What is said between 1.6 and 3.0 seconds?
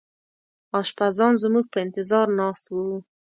په انتظار ناست وو.